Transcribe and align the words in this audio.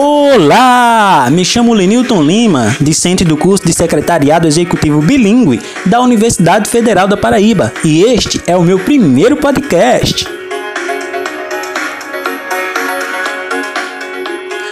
Olá! 0.00 1.28
Me 1.28 1.44
chamo 1.44 1.74
Lenilton 1.74 2.22
Lima, 2.22 2.76
discente 2.80 3.24
do 3.24 3.36
curso 3.36 3.66
de 3.66 3.72
Secretariado 3.72 4.46
Executivo 4.46 5.02
Bilingue 5.02 5.60
da 5.84 6.00
Universidade 6.00 6.70
Federal 6.70 7.08
da 7.08 7.16
Paraíba, 7.16 7.72
e 7.84 8.04
este 8.04 8.40
é 8.46 8.56
o 8.56 8.62
meu 8.62 8.78
primeiro 8.78 9.36
podcast. 9.36 10.24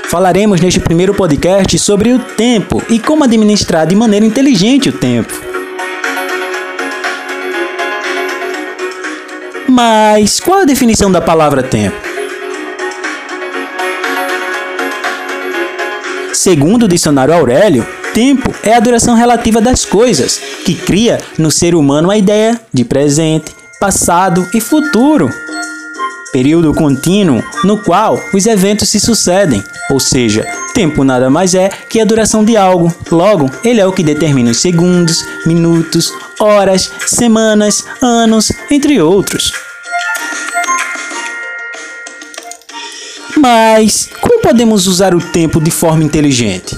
Falaremos 0.08 0.60
neste 0.60 0.78
primeiro 0.78 1.12
podcast 1.12 1.76
sobre 1.80 2.12
o 2.12 2.20
tempo 2.20 2.80
e 2.88 3.00
como 3.00 3.24
administrar 3.24 3.84
de 3.84 3.96
maneira 3.96 4.24
inteligente 4.24 4.90
o 4.90 4.92
tempo. 4.92 5.34
Mas 9.68 10.38
qual 10.38 10.60
a 10.60 10.64
definição 10.64 11.10
da 11.10 11.20
palavra 11.20 11.64
tempo? 11.64 12.05
Segundo 16.46 16.84
o 16.84 16.88
dicionário 16.88 17.34
Aurélio, 17.34 17.84
tempo 18.14 18.54
é 18.62 18.72
a 18.72 18.78
duração 18.78 19.16
relativa 19.16 19.60
das 19.60 19.84
coisas, 19.84 20.40
que 20.64 20.76
cria 20.76 21.20
no 21.36 21.50
ser 21.50 21.74
humano 21.74 22.08
a 22.08 22.16
ideia 22.16 22.60
de 22.72 22.84
presente, 22.84 23.50
passado 23.80 24.46
e 24.54 24.60
futuro. 24.60 25.28
Período 26.32 26.72
contínuo 26.72 27.42
no 27.64 27.78
qual 27.78 28.16
os 28.32 28.46
eventos 28.46 28.90
se 28.90 29.00
sucedem, 29.00 29.60
ou 29.90 29.98
seja, 29.98 30.46
tempo 30.72 31.02
nada 31.02 31.28
mais 31.28 31.52
é 31.52 31.68
que 31.68 32.00
a 32.00 32.04
duração 32.04 32.44
de 32.44 32.56
algo. 32.56 32.94
Logo, 33.10 33.50
ele 33.64 33.80
é 33.80 33.86
o 33.86 33.92
que 33.92 34.04
determina 34.04 34.52
os 34.52 34.60
segundos, 34.60 35.24
minutos, 35.44 36.12
horas, 36.38 36.92
semanas, 37.08 37.84
anos, 38.00 38.52
entre 38.70 39.00
outros. 39.00 39.65
Mas 43.48 44.08
como 44.20 44.40
podemos 44.40 44.88
usar 44.88 45.14
o 45.14 45.20
tempo 45.20 45.60
de 45.60 45.70
forma 45.70 46.02
inteligente? 46.02 46.76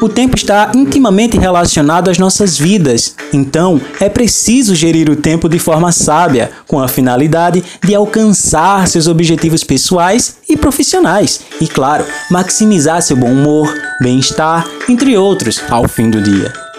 O 0.00 0.08
tempo 0.08 0.36
está 0.36 0.72
intimamente 0.74 1.38
relacionado 1.38 2.10
às 2.10 2.18
nossas 2.18 2.58
vidas, 2.58 3.14
então 3.32 3.80
é 4.00 4.08
preciso 4.08 4.74
gerir 4.74 5.08
o 5.08 5.14
tempo 5.14 5.48
de 5.48 5.60
forma 5.60 5.92
sábia, 5.92 6.50
com 6.66 6.80
a 6.80 6.88
finalidade 6.88 7.62
de 7.84 7.94
alcançar 7.94 8.88
seus 8.88 9.06
objetivos 9.06 9.62
pessoais 9.62 10.38
e 10.48 10.56
profissionais, 10.56 11.42
e 11.60 11.68
claro, 11.68 12.04
maximizar 12.32 13.00
seu 13.00 13.16
bom 13.16 13.30
humor, 13.30 13.72
bem-estar, 14.00 14.66
entre 14.88 15.16
outros, 15.16 15.62
ao 15.70 15.86
fim 15.86 16.10
do 16.10 16.20
dia. 16.20 16.71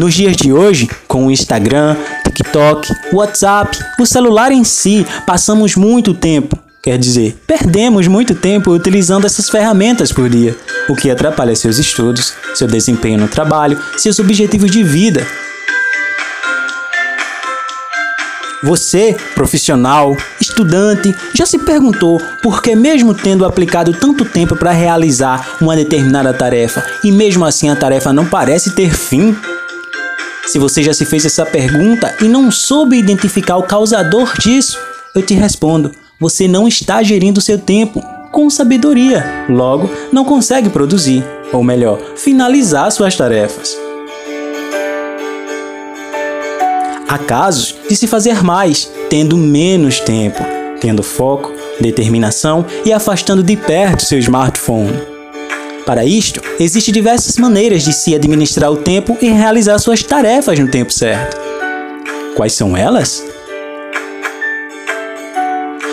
Nos 0.00 0.14
dias 0.14 0.34
de 0.34 0.50
hoje, 0.50 0.88
com 1.06 1.26
o 1.26 1.30
Instagram, 1.30 1.94
TikTok, 2.24 2.90
WhatsApp, 3.12 3.78
o 3.98 4.06
celular 4.06 4.50
em 4.50 4.64
si, 4.64 5.06
passamos 5.26 5.76
muito 5.76 6.14
tempo, 6.14 6.58
quer 6.82 6.96
dizer, 6.96 7.36
perdemos 7.46 8.06
muito 8.06 8.34
tempo 8.34 8.70
utilizando 8.70 9.26
essas 9.26 9.50
ferramentas 9.50 10.10
por 10.10 10.30
dia, 10.30 10.56
o 10.88 10.96
que 10.96 11.10
atrapalha 11.10 11.54
seus 11.54 11.76
estudos, 11.76 12.32
seu 12.54 12.66
desempenho 12.66 13.18
no 13.18 13.28
trabalho, 13.28 13.78
seus 13.98 14.18
objetivos 14.18 14.70
de 14.70 14.82
vida. 14.82 15.26
Você, 18.62 19.14
profissional, 19.34 20.16
estudante, 20.40 21.14
já 21.34 21.44
se 21.44 21.58
perguntou 21.58 22.18
por 22.42 22.62
que, 22.62 22.74
mesmo 22.74 23.12
tendo 23.12 23.44
aplicado 23.44 23.92
tanto 23.92 24.24
tempo 24.24 24.56
para 24.56 24.70
realizar 24.70 25.56
uma 25.60 25.76
determinada 25.76 26.32
tarefa 26.32 26.82
e 27.04 27.12
mesmo 27.12 27.44
assim 27.44 27.68
a 27.68 27.76
tarefa 27.76 28.14
não 28.14 28.24
parece 28.24 28.70
ter 28.70 28.94
fim? 28.94 29.36
Se 30.50 30.58
você 30.58 30.82
já 30.82 30.92
se 30.92 31.04
fez 31.04 31.24
essa 31.24 31.46
pergunta 31.46 32.12
e 32.20 32.24
não 32.24 32.50
soube 32.50 32.98
identificar 32.98 33.56
o 33.56 33.62
causador 33.62 34.36
disso, 34.36 34.76
eu 35.14 35.22
te 35.22 35.32
respondo: 35.32 35.92
você 36.18 36.48
não 36.48 36.66
está 36.66 37.04
gerindo 37.04 37.40
seu 37.40 37.56
tempo 37.56 38.02
com 38.32 38.50
sabedoria, 38.50 39.24
logo, 39.48 39.88
não 40.12 40.24
consegue 40.24 40.68
produzir, 40.68 41.24
ou 41.52 41.62
melhor, 41.62 42.00
finalizar 42.16 42.90
suas 42.90 43.14
tarefas. 43.14 43.78
Há 47.08 47.18
casos 47.18 47.76
de 47.88 47.94
se 47.94 48.08
fazer 48.08 48.42
mais, 48.42 48.90
tendo 49.08 49.36
menos 49.36 50.00
tempo, 50.00 50.44
tendo 50.80 51.04
foco, 51.04 51.52
determinação 51.80 52.66
e 52.84 52.92
afastando 52.92 53.44
de 53.44 53.56
perto 53.56 54.04
seu 54.04 54.18
smartphone. 54.18 55.19
Para 55.90 56.04
isto, 56.04 56.40
existem 56.60 56.94
diversas 56.94 57.36
maneiras 57.36 57.82
de 57.82 57.92
se 57.92 58.14
administrar 58.14 58.70
o 58.70 58.76
tempo 58.76 59.18
e 59.20 59.28
realizar 59.28 59.76
suas 59.80 60.04
tarefas 60.04 60.56
no 60.56 60.70
tempo 60.70 60.92
certo. 60.92 61.36
Quais 62.36 62.52
são 62.52 62.76
elas? 62.76 63.24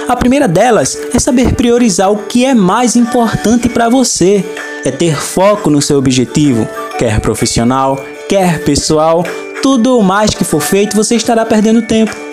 A 0.07 0.15
primeira 0.15 0.47
delas 0.47 0.95
é 1.11 1.17
saber 1.17 1.55
priorizar 1.55 2.11
o 2.11 2.27
que 2.27 2.45
é 2.45 2.53
mais 2.53 2.95
importante 2.95 3.67
para 3.67 3.89
você. 3.89 4.45
É 4.85 4.91
ter 4.91 5.19
foco 5.19 5.71
no 5.71 5.81
seu 5.81 5.97
objetivo, 5.97 6.69
quer 6.99 7.19
profissional, 7.19 7.99
quer 8.29 8.63
pessoal, 8.63 9.25
tudo 9.63 9.99
mais 10.03 10.29
que 10.29 10.43
for 10.43 10.61
feito 10.61 10.95
você 10.95 11.15
estará 11.15 11.43
perdendo 11.43 11.81
tempo. 11.81 12.26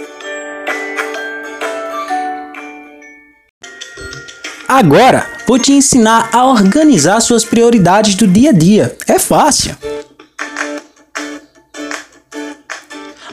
Agora, 4.68 5.26
vou 5.46 5.58
te 5.58 5.72
ensinar 5.72 6.30
a 6.32 6.46
organizar 6.46 7.20
suas 7.20 7.44
prioridades 7.44 8.14
do 8.14 8.26
dia 8.26 8.50
a 8.50 8.52
dia. 8.52 8.96
É 9.06 9.18
fácil. 9.18 9.76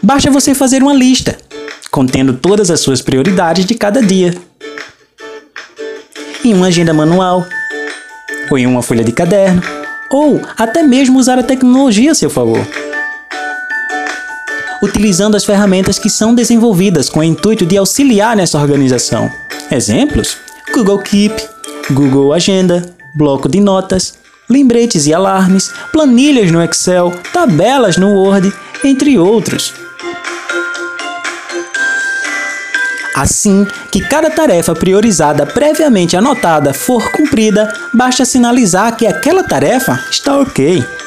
Basta 0.04 0.30
você 0.30 0.54
fazer 0.54 0.84
uma 0.84 0.94
lista 0.94 1.38
contendo 1.92 2.34
todas 2.34 2.72
as 2.72 2.80
suas 2.80 3.02
prioridades 3.02 3.66
de 3.66 3.76
cada 3.76 4.02
dia. 4.02 4.34
Em 6.44 6.54
uma 6.54 6.68
agenda 6.68 6.94
manual, 6.94 7.46
ou 8.50 8.58
em 8.58 8.66
uma 8.66 8.82
folha 8.82 9.04
de 9.04 9.12
caderno, 9.12 9.62
ou 10.10 10.42
até 10.58 10.82
mesmo 10.82 11.20
usar 11.20 11.38
a 11.38 11.44
tecnologia 11.44 12.12
a 12.12 12.16
seu 12.16 12.30
favor. 12.30 12.66
Utilizando 14.82 15.36
as 15.36 15.46
ferramentas 15.46 16.00
que 16.00 16.10
são 16.10 16.34
desenvolvidas 16.34 17.10
com 17.10 17.20
o 17.20 17.24
intuito 17.24 17.66
de 17.66 17.78
auxiliar 17.78 18.36
nessa 18.36 18.58
organização. 18.58 19.32
Exemplos: 19.70 20.38
Google 20.74 21.04
Keep, 21.04 21.36
Google 21.92 22.34
Agenda, 22.34 22.96
bloco 23.14 23.50
de 23.50 23.60
notas, 23.60 24.14
lembretes 24.50 25.06
e 25.06 25.14
alarmes, 25.14 25.72
planilhas 25.92 26.50
no 26.50 26.62
Excel, 26.62 27.14
tabelas 27.34 27.98
no 27.98 28.14
Word, 28.14 28.52
entre 28.84 29.20
outros. 29.20 29.74
Assim 33.14 33.68
que 33.92 34.00
cada 34.02 34.30
tarefa 34.30 34.74
priorizada 34.74 35.46
previamente 35.46 36.16
anotada 36.16 36.74
for 36.74 37.12
cumprida, 37.12 37.72
basta 37.94 38.24
sinalizar 38.24 38.96
que 38.96 39.06
aquela 39.06 39.44
tarefa 39.44 40.00
está 40.10 40.40
ok. 40.40 41.01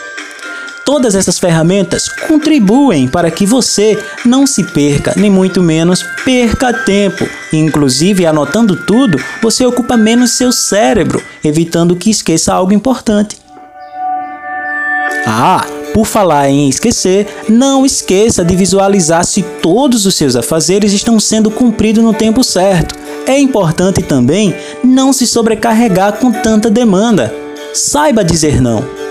Todas 0.85 1.15
essas 1.15 1.39
ferramentas 1.39 2.09
contribuem 2.29 3.09
para 3.09 3.31
que 3.31 3.47
você 3.47 3.99
não 4.25 4.47
se 4.47 4.63
perca, 4.63 5.15
nem 5.17 5.31
muito 5.31 5.63
menos 5.63 6.05
perca 6.27 6.75
tempo. 6.75 7.27
Inclusive, 7.53 8.27
anotando 8.27 8.77
tudo, 8.85 9.19
você 9.43 9.65
ocupa 9.65 9.97
menos 9.97 10.33
seu 10.33 10.53
cérebro, 10.53 11.23
evitando 11.43 11.97
que 11.97 12.11
esqueça 12.11 12.53
algo 12.53 12.75
importante. 12.75 13.39
Ah, 15.27 15.67
por 15.95 16.05
falar 16.05 16.51
em 16.51 16.69
esquecer, 16.69 17.27
não 17.49 17.87
esqueça 17.87 18.45
de 18.45 18.55
visualizar 18.55 19.25
se 19.25 19.43
todos 19.63 20.05
os 20.05 20.15
seus 20.15 20.37
afazeres 20.37 20.93
estão 20.93 21.19
sendo 21.19 21.51
cumpridos 21.51 22.05
no 22.05 22.13
tempo 22.13 22.45
certo. 22.45 22.95
É 23.27 23.39
importante 23.39 24.03
também 24.03 24.55
não 24.83 25.15
se 25.15 25.27
sobrecarregar 25.27 26.15
com 26.15 26.31
tanta 26.31 26.69
demanda. 26.69 27.35
Saiba 27.73 28.23
dizer 28.23 28.61
não. 28.61 29.04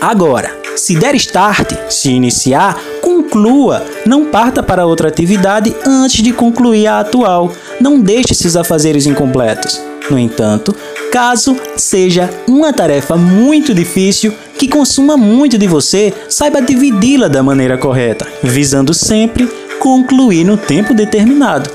Agora, 0.00 0.54
se 0.76 0.94
der 0.94 1.14
start, 1.14 1.72
se 1.88 2.10
iniciar, 2.10 2.78
conclua. 3.00 3.82
Não 4.04 4.26
parta 4.26 4.62
para 4.62 4.86
outra 4.86 5.08
atividade 5.08 5.74
antes 5.86 6.22
de 6.22 6.32
concluir 6.32 6.86
a 6.86 7.00
atual. 7.00 7.52
Não 7.80 7.98
deixe 7.98 8.34
seus 8.34 8.56
afazeres 8.56 9.06
incompletos. 9.06 9.80
No 10.10 10.18
entanto, 10.18 10.76
caso 11.10 11.56
seja 11.76 12.30
uma 12.46 12.72
tarefa 12.72 13.16
muito 13.16 13.74
difícil 13.74 14.32
que 14.58 14.68
consuma 14.68 15.16
muito 15.16 15.58
de 15.58 15.66
você, 15.66 16.12
saiba 16.28 16.62
dividi-la 16.62 17.28
da 17.28 17.42
maneira 17.42 17.76
correta, 17.76 18.26
visando 18.42 18.94
sempre 18.94 19.46
concluir 19.80 20.44
no 20.44 20.56
tempo 20.56 20.94
determinado. 20.94 21.70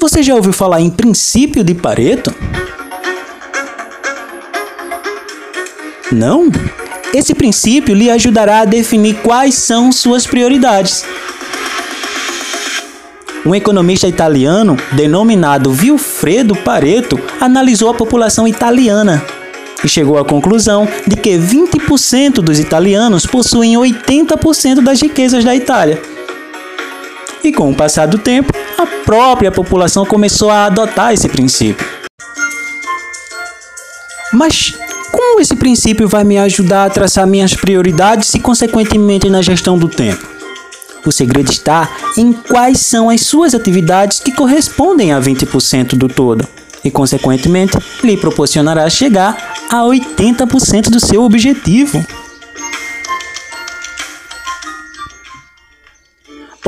Você 0.00 0.22
já 0.22 0.34
ouviu 0.34 0.52
falar 0.52 0.80
em 0.80 0.90
princípio 0.90 1.62
de 1.62 1.74
Pareto? 1.74 2.34
Não? 6.10 6.50
Esse 7.14 7.34
princípio 7.34 7.94
lhe 7.94 8.10
ajudará 8.10 8.60
a 8.60 8.64
definir 8.64 9.16
quais 9.22 9.54
são 9.54 9.90
suas 9.92 10.26
prioridades. 10.26 11.04
Um 13.44 13.54
economista 13.54 14.06
italiano 14.06 14.76
denominado 14.92 15.72
Vilfredo 15.72 16.54
Pareto 16.56 17.18
analisou 17.40 17.90
a 17.90 17.94
população 17.94 18.46
italiana. 18.46 19.22
e 19.82 19.88
chegou 19.88 20.18
à 20.18 20.24
conclusão 20.24 20.88
de 21.06 21.14
que 21.14 21.38
20% 21.38 22.40
dos 22.42 22.58
italianos 22.58 23.24
possuem 23.24 23.74
80% 23.74 24.82
das 24.82 25.00
riquezas 25.00 25.44
da 25.44 25.54
Itália. 25.54 26.02
E 27.44 27.52
com 27.52 27.70
o 27.70 27.74
passar 27.74 28.06
do 28.06 28.18
tempo, 28.18 28.52
a 28.76 28.84
própria 29.04 29.52
população 29.52 30.04
começou 30.04 30.50
a 30.50 30.64
adotar 30.64 31.14
esse 31.14 31.28
princípio. 31.28 31.86
Mas 34.32 34.74
como 35.18 35.40
esse 35.40 35.56
princípio 35.56 36.06
vai 36.06 36.22
me 36.22 36.38
ajudar 36.38 36.84
a 36.84 36.90
traçar 36.90 37.26
minhas 37.26 37.52
prioridades 37.52 38.32
e, 38.34 38.38
consequentemente, 38.38 39.28
na 39.28 39.42
gestão 39.42 39.76
do 39.76 39.88
tempo? 39.88 40.24
O 41.04 41.10
segredo 41.10 41.50
está 41.50 41.90
em 42.16 42.32
quais 42.32 42.78
são 42.78 43.10
as 43.10 43.22
suas 43.22 43.52
atividades 43.52 44.20
que 44.20 44.30
correspondem 44.30 45.12
a 45.12 45.20
20% 45.20 45.96
do 45.96 46.08
todo 46.08 46.46
e, 46.84 46.90
consequentemente, 46.90 47.76
lhe 48.04 48.16
proporcionará 48.16 48.88
chegar 48.88 49.54
a 49.68 49.80
80% 49.80 50.88
do 50.88 51.00
seu 51.00 51.24
objetivo. 51.24 52.06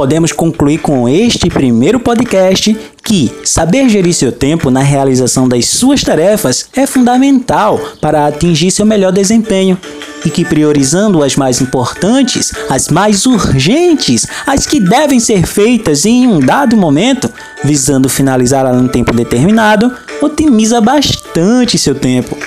Podemos 0.00 0.32
concluir 0.32 0.78
com 0.78 1.06
este 1.06 1.50
primeiro 1.50 2.00
podcast 2.00 2.74
que 3.04 3.30
saber 3.44 3.86
gerir 3.90 4.14
seu 4.14 4.32
tempo 4.32 4.70
na 4.70 4.80
realização 4.80 5.46
das 5.46 5.66
suas 5.66 6.02
tarefas 6.02 6.70
é 6.74 6.86
fundamental 6.86 7.78
para 8.00 8.26
atingir 8.26 8.70
seu 8.70 8.86
melhor 8.86 9.12
desempenho 9.12 9.76
e 10.24 10.30
que 10.30 10.42
priorizando 10.42 11.22
as 11.22 11.36
mais 11.36 11.60
importantes, 11.60 12.50
as 12.70 12.88
mais 12.88 13.26
urgentes, 13.26 14.26
as 14.46 14.64
que 14.64 14.80
devem 14.80 15.20
ser 15.20 15.46
feitas 15.46 16.06
em 16.06 16.26
um 16.26 16.40
dado 16.40 16.78
momento, 16.78 17.30
visando 17.62 18.08
finalizá-la 18.08 18.72
num 18.72 18.88
tempo 18.88 19.12
determinado, 19.12 19.94
otimiza 20.22 20.80
bastante 20.80 21.76
seu 21.76 21.94
tempo. 21.94 22.38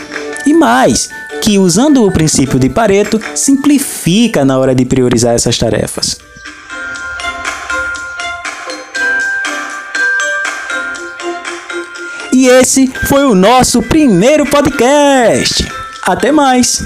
E 0.43 0.55
mais, 0.55 1.07
que 1.39 1.59
usando 1.59 2.03
o 2.03 2.11
princípio 2.11 2.57
de 2.57 2.67
Pareto, 2.67 3.21
simplifica 3.35 4.43
na 4.43 4.57
hora 4.57 4.73
de 4.73 4.85
priorizar 4.85 5.35
essas 5.35 5.55
tarefas. 5.55 6.22
E 12.43 12.47
esse 12.49 12.87
foi 13.07 13.23
o 13.23 13.33
nosso 13.33 13.81
primeiro 13.81 14.45
podcast. 14.45 15.65
Até 16.01 16.29
mais! 16.29 16.83